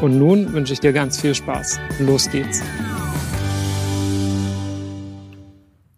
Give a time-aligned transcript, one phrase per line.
[0.00, 1.80] Und nun wünsche ich dir ganz viel Spaß.
[1.98, 2.62] Los geht's.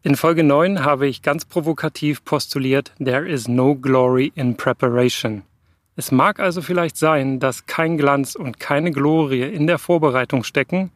[0.03, 5.43] In Folge 9 habe ich ganz provokativ postuliert, There is no glory in preparation.
[5.97, 10.91] Es mag also vielleicht sein, dass kein Glanz und keine Glorie in der Vorbereitung stecken,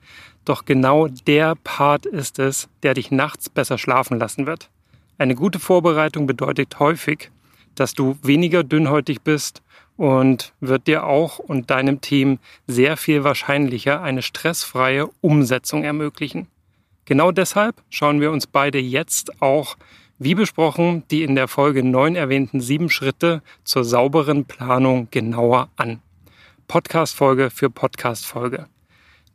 [0.46, 4.70] doch genau der Part ist es, der dich nachts besser schlafen lassen wird.
[5.18, 7.30] Eine gute Vorbereitung bedeutet häufig,
[7.74, 9.62] dass du weniger dünnhäutig bist
[9.96, 16.48] und wird dir auch und deinem Team sehr viel wahrscheinlicher eine stressfreie Umsetzung ermöglichen.
[17.04, 19.76] Genau deshalb schauen wir uns beide jetzt auch,
[20.18, 26.00] wie besprochen, die in der Folge 9 erwähnten sieben Schritte zur sauberen Planung genauer an.
[26.66, 28.66] Podcast-Folge für Podcast-Folge.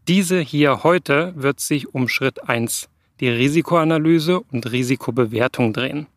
[0.07, 6.07] Diese hier heute wird sich um Schritt 1, die Risikoanalyse und Risikobewertung drehen.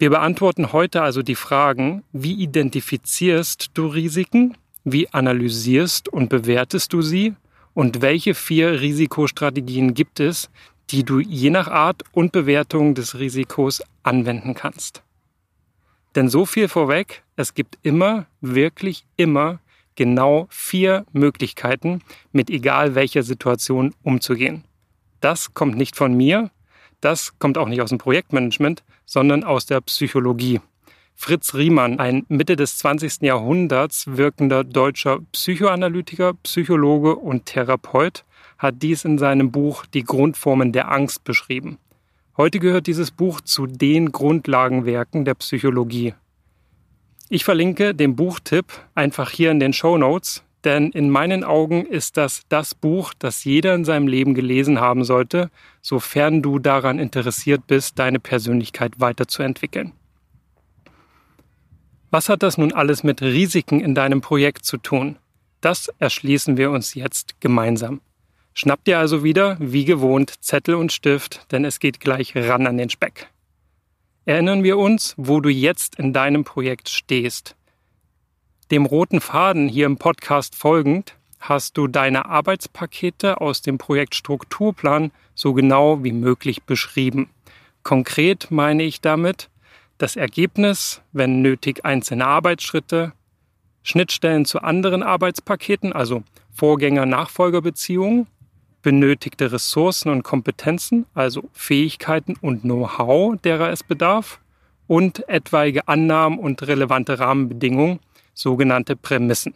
[0.00, 7.02] Wir beantworten heute also die Fragen, wie identifizierst du Risiken, wie analysierst und bewertest du
[7.02, 7.34] sie
[7.74, 10.48] und welche vier Risikostrategien gibt es,
[10.88, 15.02] die du je nach Art und Bewertung des Risikos anwenden kannst.
[16.14, 19.60] Denn so viel vorweg, es gibt immer, wirklich immer
[19.96, 22.00] genau vier Möglichkeiten,
[22.32, 24.64] mit egal welcher Situation umzugehen.
[25.20, 26.50] Das kommt nicht von mir,
[27.00, 30.60] das kommt auch nicht aus dem Projektmanagement, sondern aus der Psychologie.
[31.14, 33.22] Fritz Riemann, ein Mitte des 20.
[33.22, 38.24] Jahrhunderts wirkender deutscher Psychoanalytiker, Psychologe und Therapeut,
[38.56, 41.78] hat dies in seinem Buch Die Grundformen der Angst beschrieben.
[42.36, 46.14] Heute gehört dieses Buch zu den Grundlagenwerken der Psychologie.
[47.28, 52.16] Ich verlinke den Buchtipp einfach hier in den Show Notes, denn in meinen Augen ist
[52.16, 55.50] das das Buch, das jeder in seinem Leben gelesen haben sollte,
[55.80, 59.92] sofern du daran interessiert bist, deine Persönlichkeit weiterzuentwickeln.
[62.10, 65.16] Was hat das nun alles mit Risiken in deinem Projekt zu tun?
[65.60, 68.00] Das erschließen wir uns jetzt gemeinsam.
[68.52, 72.78] Schnapp dir also wieder, wie gewohnt, Zettel und Stift, denn es geht gleich ran an
[72.78, 73.28] den Speck.
[74.24, 77.56] Erinnern wir uns, wo du jetzt in deinem Projekt stehst.
[78.70, 85.54] Dem roten Faden hier im Podcast folgend hast du deine Arbeitspakete aus dem Projektstrukturplan so
[85.54, 87.30] genau wie möglich beschrieben.
[87.82, 89.50] Konkret meine ich damit,
[89.98, 93.12] das Ergebnis, wenn nötig einzelne Arbeitsschritte,
[93.82, 98.28] Schnittstellen zu anderen Arbeitspaketen, also Vorgänger-Nachfolger-Beziehungen,
[98.82, 104.38] benötigte Ressourcen und Kompetenzen, also Fähigkeiten und Know-how, derer es bedarf,
[104.86, 108.00] und etwaige Annahmen und relevante Rahmenbedingungen,
[108.40, 109.54] sogenannte Prämissen.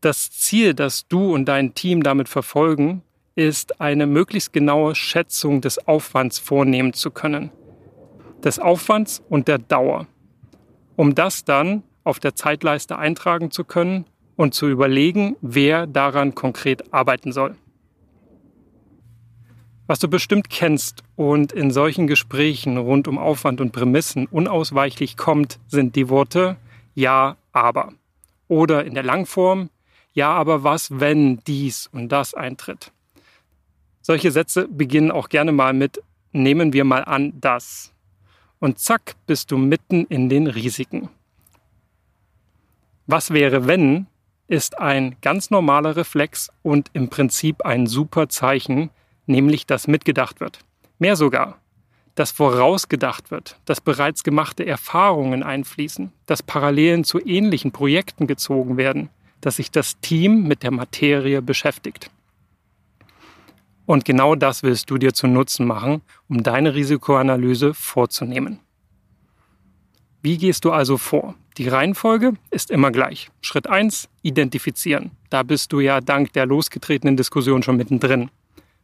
[0.00, 3.02] Das Ziel, das du und dein Team damit verfolgen,
[3.34, 7.50] ist eine möglichst genaue Schätzung des Aufwands vornehmen zu können
[8.42, 10.06] des Aufwands und der Dauer,
[10.96, 14.04] um das dann auf der Zeitleiste eintragen zu können
[14.36, 17.56] und zu überlegen, wer daran konkret arbeiten soll.
[19.86, 25.58] Was du bestimmt kennst und in solchen Gesprächen rund um Aufwand und Prämissen unausweichlich kommt,
[25.66, 26.56] sind die Worte
[26.98, 27.92] Ja, aber.
[28.48, 29.70] Oder in der Langform
[30.14, 32.90] Ja, aber was, wenn dies und das eintritt.
[34.02, 36.02] Solche Sätze beginnen auch gerne mal mit
[36.32, 37.94] Nehmen wir mal an, dass
[38.58, 41.08] und zack bist du mitten in den Risiken.
[43.06, 44.08] Was wäre, wenn
[44.48, 48.90] ist ein ganz normaler Reflex und im Prinzip ein super Zeichen,
[49.26, 50.58] nämlich dass mitgedacht wird.
[50.98, 51.60] Mehr sogar,
[52.18, 59.08] dass vorausgedacht wird, dass bereits gemachte Erfahrungen einfließen, dass Parallelen zu ähnlichen Projekten gezogen werden,
[59.40, 62.10] dass sich das Team mit der Materie beschäftigt.
[63.86, 68.58] Und genau das willst du dir zu Nutzen machen, um deine Risikoanalyse vorzunehmen.
[70.20, 71.36] Wie gehst du also vor?
[71.56, 73.30] Die Reihenfolge ist immer gleich.
[73.40, 75.12] Schritt 1, identifizieren.
[75.30, 78.28] Da bist du ja dank der losgetretenen Diskussion schon mittendrin.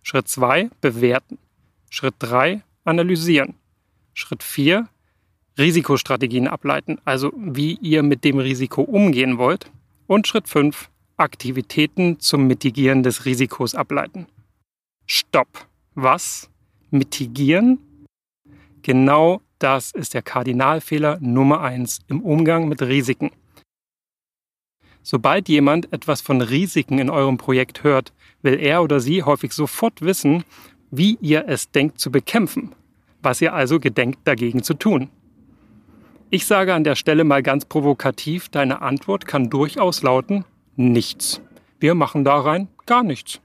[0.05, 1.39] Schritt 2, bewerten.
[1.91, 3.55] Schritt 3, analysieren.
[4.13, 4.89] Schritt 4,
[5.59, 9.71] Risikostrategien ableiten, also wie ihr mit dem Risiko umgehen wollt.
[10.07, 14.27] Und Schritt 5, Aktivitäten zum Mitigieren des Risikos ableiten.
[15.07, 15.67] Stopp.
[15.95, 16.51] Was?
[16.91, 17.79] Mitigieren?
[18.83, 23.31] Genau das ist der Kardinalfehler Nummer eins im Umgang mit Risiken.
[25.03, 30.03] Sobald jemand etwas von Risiken in eurem Projekt hört, will er oder sie häufig sofort
[30.03, 30.45] wissen,
[30.97, 32.75] wie ihr es denkt zu bekämpfen,
[33.23, 35.11] was ihr also gedenkt dagegen zu tun.
[36.31, 40.45] Ich sage an der Stelle mal ganz provokativ, deine Antwort kann durchaus lauten,
[40.77, 41.41] nichts.
[41.79, 43.41] Wir machen da rein gar nichts.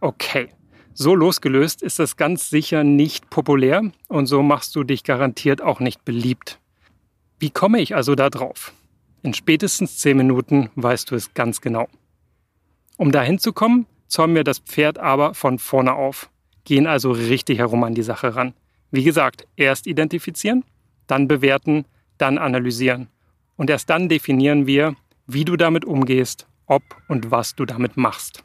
[0.00, 0.48] Okay,
[0.94, 5.80] so losgelöst ist das ganz sicher nicht populär und so machst du dich garantiert auch
[5.80, 6.58] nicht beliebt.
[7.38, 8.72] Wie komme ich also da drauf?
[9.22, 11.88] In spätestens zehn Minuten weißt du es ganz genau.
[12.96, 16.30] Um dahin zu kommen, zäumen wir das Pferd aber von vorne auf,
[16.64, 18.54] gehen also richtig herum an die Sache ran.
[18.90, 20.64] Wie gesagt, erst identifizieren,
[21.06, 21.86] dann bewerten,
[22.18, 23.08] dann analysieren.
[23.56, 24.94] Und erst dann definieren wir,
[25.26, 28.44] wie du damit umgehst, ob und was du damit machst.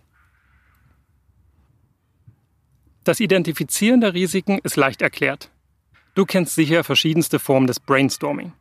[3.04, 5.52] Das Identifizieren der Risiken ist leicht erklärt.
[6.14, 8.54] Du kennst sicher verschiedenste Formen des Brainstorming,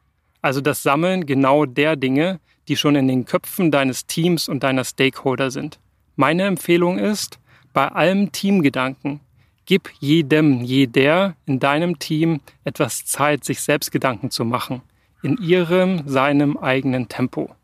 [0.43, 4.85] also das Sammeln genau der Dinge, die schon in den Köpfen deines Teams und deiner
[4.85, 5.79] Stakeholder sind.
[6.17, 7.39] Meine Empfehlung ist,
[7.75, 9.21] bei allem Teamgedanken,
[9.67, 14.81] gib jedem, jeder in deinem Team etwas Zeit, sich selbst Gedanken zu machen,
[15.23, 17.55] in ihrem, seinem eigenen Tempo.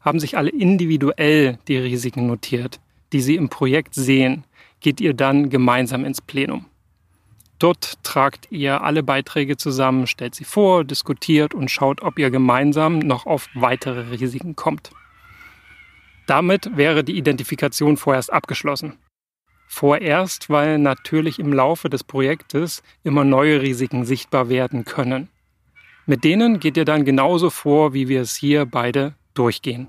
[0.00, 2.80] Haben sich alle individuell die Risiken notiert,
[3.12, 4.44] die sie im Projekt sehen,
[4.80, 6.64] geht ihr dann gemeinsam ins Plenum.
[7.58, 13.00] Dort tragt ihr alle Beiträge zusammen, stellt sie vor, diskutiert und schaut, ob ihr gemeinsam
[13.00, 14.90] noch auf weitere Risiken kommt.
[16.30, 18.98] Damit wäre die Identifikation vorerst abgeschlossen.
[19.66, 25.28] Vorerst, weil natürlich im Laufe des Projektes immer neue Risiken sichtbar werden können.
[26.06, 29.88] Mit denen geht ihr dann genauso vor, wie wir es hier beide durchgehen.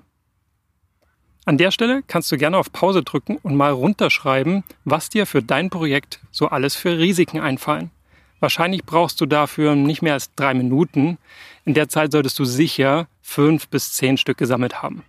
[1.45, 5.43] An der Stelle kannst du gerne auf Pause drücken und mal runterschreiben, was dir für
[5.43, 7.91] dein Projekt so alles für Risiken einfallen.
[8.39, 11.19] Wahrscheinlich brauchst du dafür nicht mehr als drei Minuten.
[11.65, 15.03] In der Zeit solltest du sicher fünf bis zehn Stück gesammelt haben.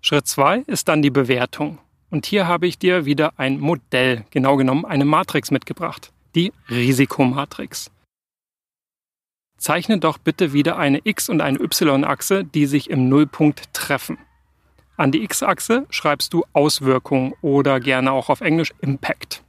[0.00, 1.78] Schritt zwei ist dann die Bewertung.
[2.10, 7.90] Und hier habe ich dir wieder ein Modell, genau genommen eine Matrix mitgebracht, die Risikomatrix.
[9.58, 14.18] Zeichne doch bitte wieder eine x- und eine y-Achse, die sich im Nullpunkt treffen.
[14.96, 19.42] An die x-Achse schreibst du Auswirkung oder gerne auch auf Englisch Impact.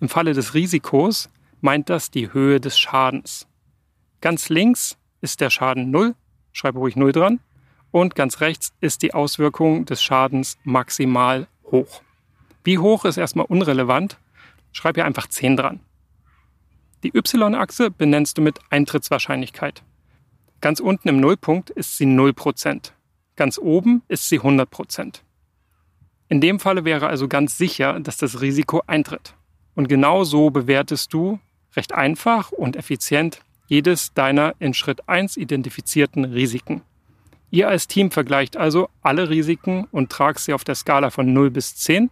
[0.00, 1.30] Im Falle des Risikos
[1.60, 3.46] meint das die Höhe des Schadens.
[4.20, 6.14] Ganz links ist der Schaden 0,
[6.52, 7.40] schreibe ruhig 0 dran,
[7.90, 12.02] und ganz rechts ist die Auswirkung des Schadens maximal hoch.
[12.64, 14.18] Wie hoch ist erstmal unrelevant,
[14.72, 15.80] schreib hier einfach 10 dran.
[17.02, 19.82] Die y-Achse benennst du mit Eintrittswahrscheinlichkeit.
[20.60, 22.92] Ganz unten im Nullpunkt ist sie 0%.
[23.36, 25.22] Ganz oben ist sie 100%.
[26.28, 29.34] In dem Falle wäre also ganz sicher, dass das Risiko eintritt.
[29.74, 31.40] Und genau so bewertest du
[31.74, 36.82] recht einfach und effizient jedes deiner in Schritt 1 identifizierten Risiken.
[37.50, 41.50] Ihr als Team vergleicht also alle Risiken und tragt sie auf der Skala von 0
[41.50, 42.10] bis 10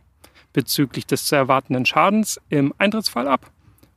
[0.53, 3.53] bezüglich des zu erwartenden Schadens im Eintrittsfall ab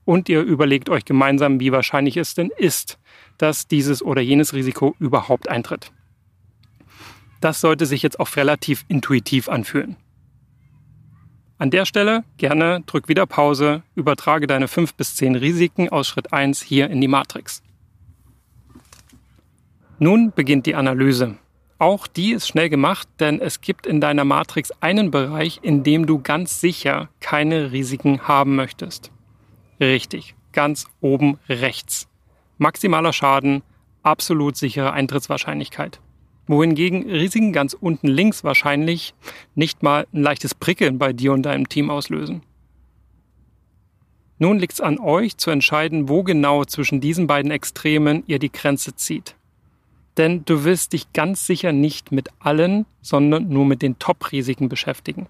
[0.06, 3.00] und ihr überlegt euch gemeinsam, wie wahrscheinlich es denn ist,
[3.38, 5.92] dass dieses oder jenes Risiko überhaupt eintritt.
[7.40, 9.96] Das sollte sich jetzt auch relativ intuitiv anfühlen.
[11.58, 16.34] An der Stelle gerne drück wieder Pause, übertrage deine 5 bis 10 Risiken aus Schritt
[16.34, 17.64] 1 hier in die Matrix.
[20.04, 21.38] Nun beginnt die Analyse.
[21.78, 26.08] Auch die ist schnell gemacht, denn es gibt in deiner Matrix einen Bereich, in dem
[26.08, 29.12] du ganz sicher keine Risiken haben möchtest.
[29.80, 32.08] Richtig, ganz oben rechts.
[32.58, 33.62] Maximaler Schaden,
[34.02, 36.00] absolut sichere Eintrittswahrscheinlichkeit.
[36.48, 39.14] Wohingegen Risiken ganz unten links wahrscheinlich
[39.54, 42.42] nicht mal ein leichtes Prickeln bei dir und deinem Team auslösen.
[44.40, 48.52] Nun liegt es an euch zu entscheiden, wo genau zwischen diesen beiden Extremen ihr die
[48.52, 49.36] Grenze zieht.
[50.18, 55.28] Denn du wirst dich ganz sicher nicht mit allen, sondern nur mit den Top-Risiken beschäftigen.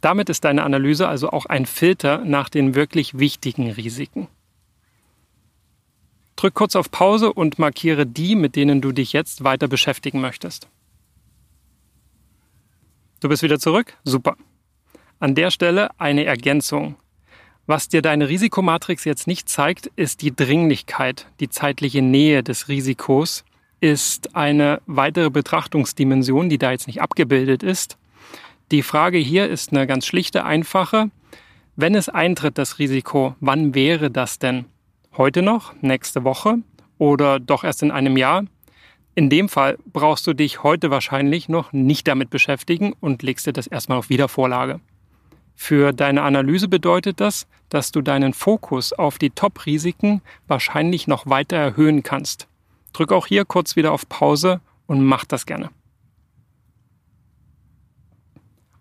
[0.00, 4.28] Damit ist deine Analyse also auch ein Filter nach den wirklich wichtigen Risiken.
[6.36, 10.68] Drück kurz auf Pause und markiere die, mit denen du dich jetzt weiter beschäftigen möchtest.
[13.20, 13.94] Du bist wieder zurück?
[14.04, 14.36] Super.
[15.18, 16.96] An der Stelle eine Ergänzung.
[17.64, 23.44] Was dir deine Risikomatrix jetzt nicht zeigt, ist die Dringlichkeit, die zeitliche Nähe des Risikos
[23.80, 27.98] ist eine weitere Betrachtungsdimension, die da jetzt nicht abgebildet ist.
[28.72, 31.10] Die Frage hier ist eine ganz schlichte, einfache.
[31.76, 34.64] Wenn es eintritt, das Risiko, wann wäre das denn?
[35.16, 35.74] Heute noch?
[35.82, 36.58] Nächste Woche?
[36.98, 38.44] Oder doch erst in einem Jahr?
[39.14, 43.52] In dem Fall brauchst du dich heute wahrscheinlich noch nicht damit beschäftigen und legst dir
[43.52, 44.80] das erstmal auf Wiedervorlage.
[45.54, 51.56] Für deine Analyse bedeutet das, dass du deinen Fokus auf die Top-Risiken wahrscheinlich noch weiter
[51.56, 52.46] erhöhen kannst.
[52.96, 55.70] Drück auch hier kurz wieder auf Pause und mach das gerne.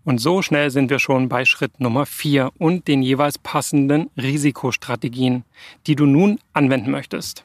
[0.05, 5.43] Und so schnell sind wir schon bei Schritt Nummer 4 und den jeweils passenden Risikostrategien,
[5.87, 7.43] die du nun anwenden möchtest.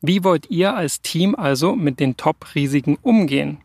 [0.00, 3.58] Wie wollt ihr als Team also mit den Top-Risiken umgehen?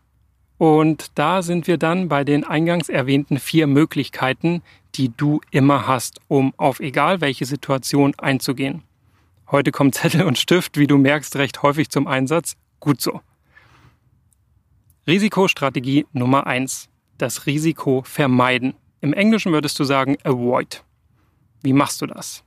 [0.58, 4.62] Und da sind wir dann bei den eingangs erwähnten vier Möglichkeiten,
[4.96, 8.82] die du immer hast, um auf egal welche Situation einzugehen.
[9.50, 12.56] Heute kommt Zettel und Stift, wie du merkst, recht häufig zum Einsatz.
[12.80, 13.20] Gut so.
[15.06, 18.74] Risikostrategie Nummer eins: Das Risiko vermeiden.
[19.00, 20.84] Im Englischen würdest du sagen avoid.
[21.62, 22.44] Wie machst du das?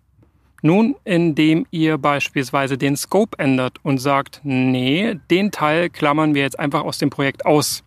[0.62, 6.60] Nun, indem ihr beispielsweise den Scope ändert und sagt, nee, den Teil klammern wir jetzt
[6.60, 7.84] einfach aus dem Projekt aus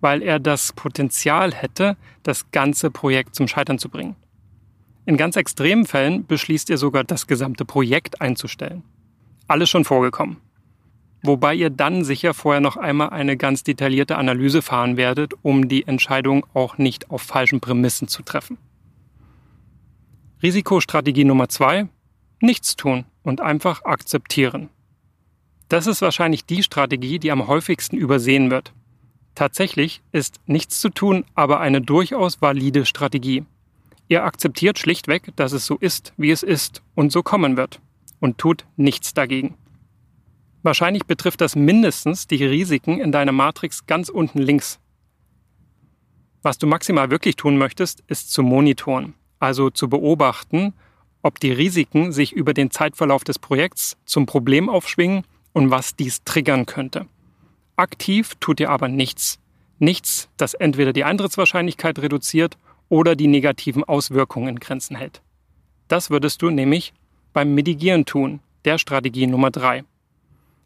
[0.00, 4.16] weil er das Potenzial hätte, das ganze Projekt zum Scheitern zu bringen.
[5.08, 8.82] In ganz extremen Fällen beschließt ihr sogar, das gesamte Projekt einzustellen.
[9.46, 10.36] Alles schon vorgekommen.
[11.22, 15.86] Wobei ihr dann sicher vorher noch einmal eine ganz detaillierte Analyse fahren werdet, um die
[15.86, 18.58] Entscheidung auch nicht auf falschen Prämissen zu treffen.
[20.42, 21.88] Risikostrategie Nummer zwei:
[22.42, 24.68] Nichts tun und einfach akzeptieren.
[25.70, 28.74] Das ist wahrscheinlich die Strategie, die am häufigsten übersehen wird.
[29.34, 33.46] Tatsächlich ist nichts zu tun aber eine durchaus valide Strategie.
[34.08, 37.80] Ihr akzeptiert schlichtweg, dass es so ist, wie es ist und so kommen wird
[38.20, 39.54] und tut nichts dagegen.
[40.62, 44.80] Wahrscheinlich betrifft das mindestens die Risiken in deiner Matrix ganz unten links.
[46.42, 50.72] Was du maximal wirklich tun möchtest, ist zu monitoren, also zu beobachten,
[51.22, 56.24] ob die Risiken sich über den Zeitverlauf des Projekts zum Problem aufschwingen und was dies
[56.24, 57.06] triggern könnte.
[57.76, 59.38] Aktiv tut ihr aber nichts.
[59.78, 62.56] Nichts, das entweder die Eintrittswahrscheinlichkeit reduziert
[62.88, 65.22] oder die negativen Auswirkungen in Grenzen hält.
[65.88, 66.92] Das würdest du nämlich
[67.32, 69.84] beim Mitigieren tun, der Strategie Nummer drei.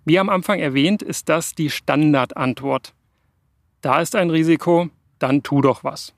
[0.05, 2.95] Wie am Anfang erwähnt, ist das die Standardantwort.
[3.81, 4.89] Da ist ein Risiko,
[5.19, 6.15] dann tu doch was.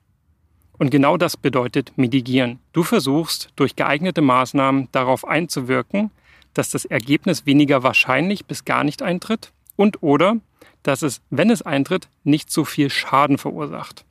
[0.77, 2.59] Und genau das bedeutet Mitigieren.
[2.73, 6.11] Du versuchst durch geeignete Maßnahmen darauf einzuwirken,
[6.53, 10.37] dass das Ergebnis weniger wahrscheinlich bis gar nicht eintritt und oder
[10.83, 14.05] dass es, wenn es eintritt, nicht so viel Schaden verursacht.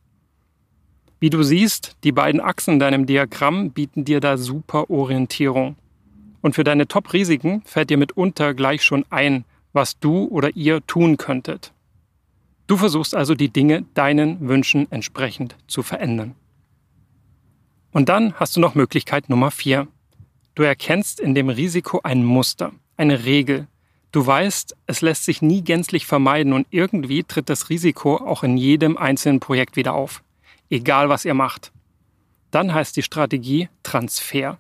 [1.21, 5.77] Wie du siehst, die beiden Achsen in deinem Diagramm bieten dir da super Orientierung.
[6.43, 11.17] Und für deine Top-Risiken fällt dir mitunter gleich schon ein, was du oder ihr tun
[11.17, 11.73] könntet.
[12.67, 16.35] Du versuchst also die Dinge deinen Wünschen entsprechend zu verändern.
[17.93, 19.87] Und dann hast du noch Möglichkeit Nummer vier.
[20.55, 23.67] Du erkennst in dem Risiko ein Muster, eine Regel,
[24.15, 28.57] Du weißt, es lässt sich nie gänzlich vermeiden und irgendwie tritt das Risiko auch in
[28.57, 30.23] jedem einzelnen Projekt wieder auf.
[30.75, 31.71] Egal was ihr macht.
[32.51, 34.59] Dann heißt die Strategie Transfer.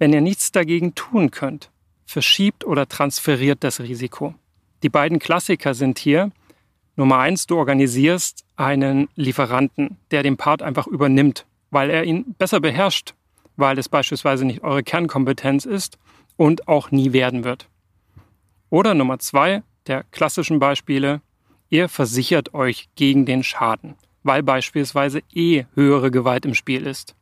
[0.00, 1.70] Wenn ihr nichts dagegen tun könnt,
[2.06, 4.34] verschiebt oder transferiert das Risiko.
[4.82, 6.32] Die beiden Klassiker sind hier
[6.96, 12.58] Nummer eins, du organisierst einen Lieferanten, der den Part einfach übernimmt, weil er ihn besser
[12.58, 13.14] beherrscht,
[13.54, 15.98] weil es beispielsweise nicht eure Kernkompetenz ist
[16.34, 17.68] und auch nie werden wird.
[18.70, 21.20] Oder Nummer zwei der klassischen Beispiele,
[21.70, 23.94] ihr versichert euch gegen den Schaden,
[24.24, 27.14] weil beispielsweise eh höhere Gewalt im Spiel ist.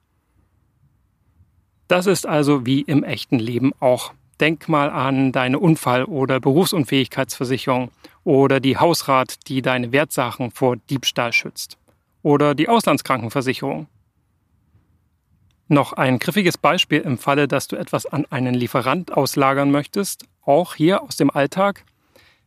[1.89, 4.15] Das ist also wie im echten Leben auch.
[4.41, 7.91] Denk mal an deine Unfall- oder Berufsunfähigkeitsversicherung
[8.25, 11.77] oder die Hausrat, die deine Wertsachen vor Diebstahl schützt.
[12.23, 13.89] Oder die Auslandskrankenversicherung.
[15.69, 20.75] Noch ein griffiges Beispiel im Falle, dass du etwas an einen Lieferant auslagern möchtest, auch
[20.75, 21.85] hier aus dem Alltag.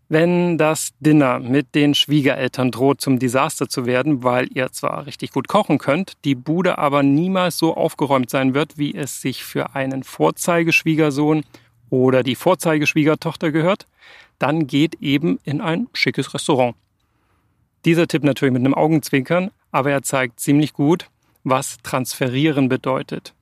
[0.07, 5.31] Wenn das Dinner mit den Schwiegereltern droht zum Desaster zu werden, weil ihr zwar richtig
[5.31, 9.73] gut kochen könnt, die Bude aber niemals so aufgeräumt sein wird, wie es sich für
[9.73, 11.43] einen Vorzeigeschwiegersohn
[11.89, 13.87] oder die Vorzeigeschwiegertochter gehört,
[14.37, 16.75] dann geht eben in ein schickes Restaurant.
[17.83, 21.09] Dieser Tipp natürlich mit einem Augenzwinkern, aber er zeigt ziemlich gut,
[21.43, 23.33] was transferieren bedeutet.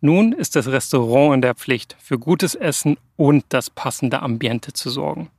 [0.00, 4.90] Nun ist das Restaurant in der Pflicht, für gutes Essen und das passende Ambiente zu
[4.90, 5.30] sorgen.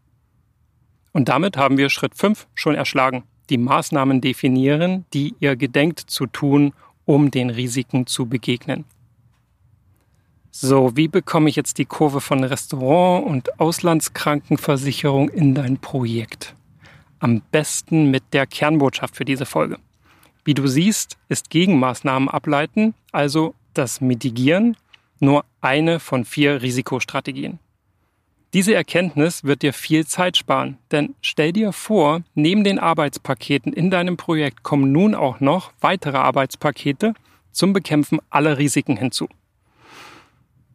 [1.12, 3.24] Und damit haben wir Schritt 5 schon erschlagen.
[3.50, 6.74] Die Maßnahmen definieren, die ihr gedenkt zu tun,
[7.06, 8.86] um den Risiken zu begegnen.
[10.52, 16.56] So, wie bekomme ich jetzt die Kurve von Restaurant und Auslandskrankenversicherung in dein Projekt?
[17.20, 19.78] Am besten mit der Kernbotschaft für diese Folge.
[20.44, 24.76] Wie du siehst, ist Gegenmaßnahmen ableiten, also das Mitigieren,
[25.20, 27.60] nur eine von vier Risikostrategien.
[28.54, 33.92] Diese Erkenntnis wird dir viel Zeit sparen, denn stell dir vor, neben den Arbeitspaketen in
[33.92, 37.14] deinem Projekt kommen nun auch noch weitere Arbeitspakete
[37.52, 39.30] zum Bekämpfen aller Risiken hinzu.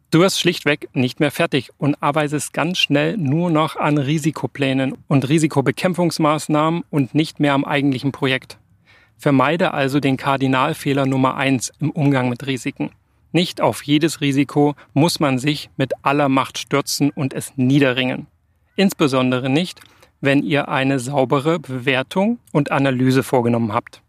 [0.09, 5.27] Du wirst schlichtweg nicht mehr fertig und arbeitest ganz schnell nur noch an Risikoplänen und
[5.27, 8.57] Risikobekämpfungsmaßnahmen und nicht mehr am eigentlichen Projekt.
[9.17, 12.91] Vermeide also den Kardinalfehler Nummer eins im Umgang mit Risiken.
[13.35, 18.27] Nicht auf jedes Risiko muss man sich mit aller Macht stürzen und es niederringen.
[18.77, 19.81] Insbesondere nicht,
[20.21, 24.01] wenn ihr eine saubere Bewertung und Analyse vorgenommen habt.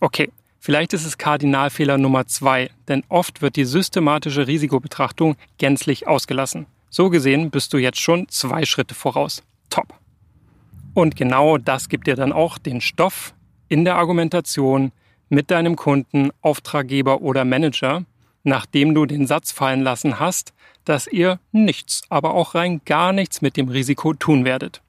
[0.00, 0.30] Okay,
[0.60, 6.66] vielleicht ist es Kardinalfehler Nummer zwei, denn oft wird die systematische Risikobetrachtung gänzlich ausgelassen.
[6.90, 9.42] So gesehen bist du jetzt schon zwei Schritte voraus.
[9.70, 9.94] Top.
[10.92, 13.32] Und genau das gibt dir dann auch den Stoff
[13.70, 14.92] in der Argumentation
[15.30, 18.04] mit deinem Kunden, Auftraggeber oder Manager,
[18.48, 20.52] nachdem du den Satz fallen lassen hast,
[20.84, 24.82] dass ihr nichts, aber auch rein gar nichts mit dem Risiko tun werdet.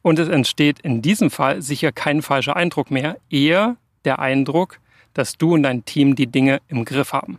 [0.00, 4.80] Und es entsteht in diesem Fall sicher kein falscher Eindruck mehr, eher der Eindruck,
[5.14, 7.38] dass du und dein Team die Dinge im Griff haben.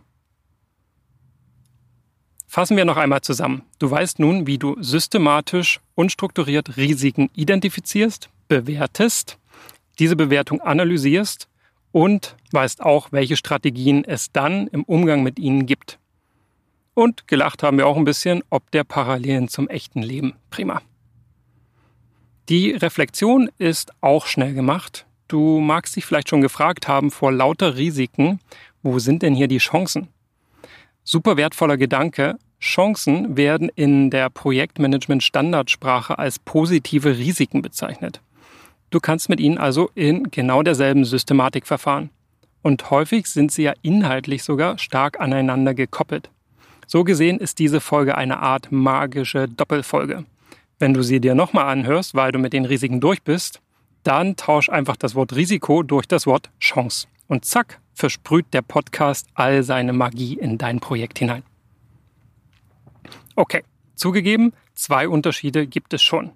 [2.46, 3.62] Fassen wir noch einmal zusammen.
[3.80, 9.38] Du weißt nun, wie du systematisch und strukturiert Risiken identifizierst, bewertest,
[9.98, 11.48] diese Bewertung analysierst
[11.94, 16.00] und weißt auch, welche Strategien es dann im Umgang mit ihnen gibt.
[16.92, 20.34] Und gelacht haben wir auch ein bisschen, ob der Parallelen zum echten Leben.
[20.50, 20.82] Prima.
[22.48, 25.06] Die Reflexion ist auch schnell gemacht.
[25.28, 28.40] Du magst dich vielleicht schon gefragt haben vor lauter Risiken,
[28.82, 30.08] wo sind denn hier die Chancen?
[31.04, 32.38] Super wertvoller Gedanke.
[32.58, 38.20] Chancen werden in der Projektmanagement Standardsprache als positive Risiken bezeichnet.
[38.94, 42.10] Du kannst mit ihnen also in genau derselben Systematik verfahren.
[42.62, 46.30] Und häufig sind sie ja inhaltlich sogar stark aneinander gekoppelt.
[46.86, 50.26] So gesehen ist diese Folge eine Art magische Doppelfolge.
[50.78, 53.60] Wenn du sie dir nochmal anhörst, weil du mit den Risiken durch bist,
[54.04, 57.08] dann tausch einfach das Wort Risiko durch das Wort Chance.
[57.26, 61.42] Und zack, versprüht der Podcast all seine Magie in dein Projekt hinein.
[63.34, 63.64] Okay,
[63.96, 66.30] zugegeben, zwei Unterschiede gibt es schon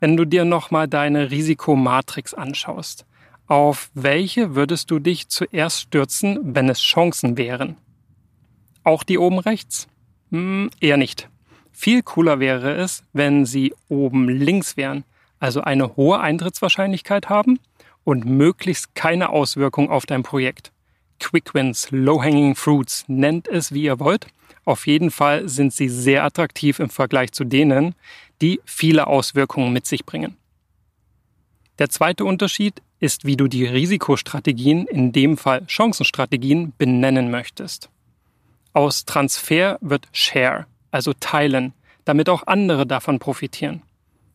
[0.00, 3.06] wenn du dir nochmal deine Risikomatrix anschaust.
[3.46, 7.76] Auf welche würdest du dich zuerst stürzen, wenn es Chancen wären?
[8.84, 9.88] Auch die oben rechts?
[10.30, 11.28] Hm, eher nicht.
[11.72, 15.04] Viel cooler wäre es, wenn sie oben links wären,
[15.40, 17.58] also eine hohe Eintrittswahrscheinlichkeit haben
[18.04, 20.70] und möglichst keine Auswirkung auf dein Projekt.
[21.18, 24.26] Quick Wins, Low-Hanging Fruits, nennt es wie ihr wollt.
[24.64, 27.94] Auf jeden Fall sind sie sehr attraktiv im Vergleich zu denen,
[28.40, 30.36] die viele Auswirkungen mit sich bringen.
[31.78, 37.90] Der zweite Unterschied ist, wie du die Risikostrategien, in dem Fall Chancenstrategien, benennen möchtest.
[38.72, 41.72] Aus Transfer wird Share, also teilen,
[42.04, 43.82] damit auch andere davon profitieren.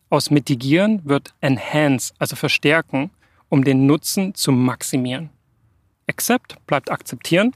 [0.10, 3.12] Aus Mitigieren wird Enhance, also verstärken,
[3.48, 5.30] um den Nutzen zu maximieren.
[6.08, 7.56] Accept bleibt akzeptieren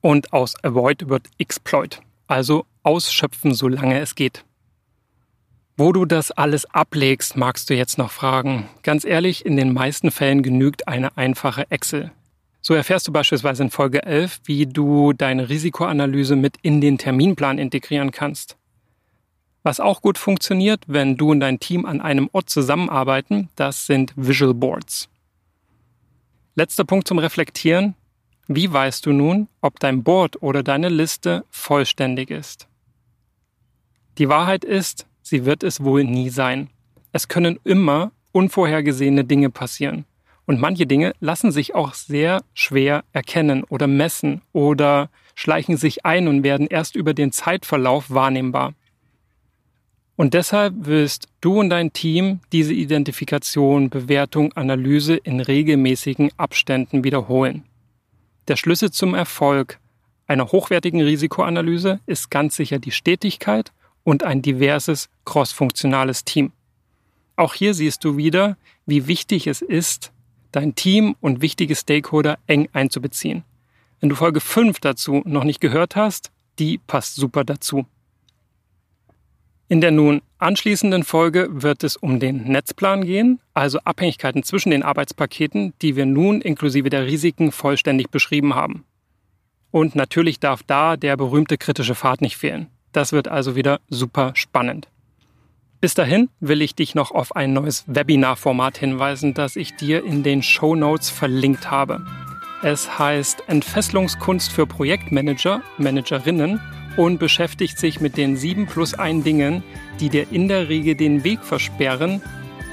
[0.00, 4.44] und aus Avoid wird Exploit, also ausschöpfen, solange es geht.
[5.80, 8.68] Wo du das alles ablegst, magst du jetzt noch fragen.
[8.82, 12.10] Ganz ehrlich, in den meisten Fällen genügt eine einfache Excel.
[12.60, 17.58] So erfährst du beispielsweise in Folge 11, wie du deine Risikoanalyse mit in den Terminplan
[17.58, 18.56] integrieren kannst.
[19.62, 24.12] Was auch gut funktioniert, wenn du und dein Team an einem Ort zusammenarbeiten, das sind
[24.16, 25.08] Visual Boards.
[26.56, 27.94] Letzter Punkt zum Reflektieren.
[28.48, 32.66] Wie weißt du nun, ob dein Board oder deine Liste vollständig ist?
[34.18, 36.70] Die Wahrheit ist, Sie wird es wohl nie sein.
[37.12, 40.06] Es können immer unvorhergesehene Dinge passieren.
[40.46, 46.28] Und manche Dinge lassen sich auch sehr schwer erkennen oder messen oder schleichen sich ein
[46.28, 48.72] und werden erst über den Zeitverlauf wahrnehmbar.
[50.16, 57.64] Und deshalb wirst du und dein Team diese Identifikation, Bewertung, Analyse in regelmäßigen Abständen wiederholen.
[58.48, 59.78] Der Schlüssel zum Erfolg
[60.26, 63.72] einer hochwertigen Risikoanalyse ist ganz sicher die Stetigkeit
[64.08, 66.52] und ein diverses crossfunktionales Team.
[67.36, 70.12] Auch hier siehst du wieder, wie wichtig es ist,
[70.50, 73.44] dein Team und wichtige Stakeholder eng einzubeziehen.
[74.00, 77.84] Wenn du Folge 5 dazu noch nicht gehört hast, die passt super dazu.
[79.68, 84.82] In der nun anschließenden Folge wird es um den Netzplan gehen, also Abhängigkeiten zwischen den
[84.82, 88.86] Arbeitspaketen, die wir nun inklusive der Risiken vollständig beschrieben haben.
[89.70, 92.68] Und natürlich darf da der berühmte kritische Pfad nicht fehlen.
[92.92, 94.88] Das wird also wieder super spannend.
[95.80, 100.24] Bis dahin will ich dich noch auf ein neues Webinar-Format hinweisen, das ich dir in
[100.24, 102.04] den Show Notes verlinkt habe.
[102.62, 106.60] Es heißt Entfesselungskunst für Projektmanager, Managerinnen
[106.96, 109.62] und beschäftigt sich mit den sieben plus ein Dingen,
[110.00, 112.20] die dir in der Regel den Weg versperren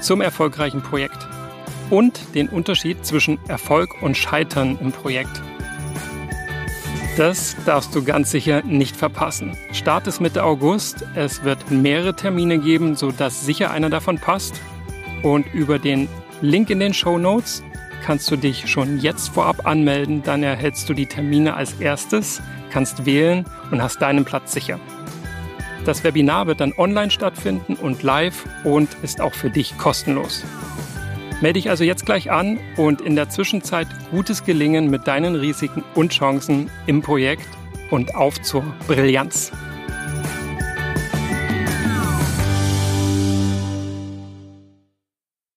[0.00, 1.28] zum erfolgreichen Projekt
[1.90, 5.40] und den Unterschied zwischen Erfolg und Scheitern im Projekt.
[7.16, 9.56] Das darfst du ganz sicher nicht verpassen.
[9.72, 11.02] Start ist Mitte August.
[11.14, 14.60] Es wird mehrere Termine geben, sodass sicher einer davon passt.
[15.22, 16.08] Und über den
[16.42, 17.62] Link in den Show Notes
[18.04, 20.22] kannst du dich schon jetzt vorab anmelden.
[20.24, 24.78] Dann erhältst du die Termine als erstes, kannst wählen und hast deinen Platz sicher.
[25.86, 30.44] Das Webinar wird dann online stattfinden und live und ist auch für dich kostenlos.
[31.42, 35.84] Melde dich also jetzt gleich an und in der Zwischenzeit gutes Gelingen mit deinen Risiken
[35.94, 37.48] und Chancen im Projekt
[37.90, 39.52] und auf zur Brillanz.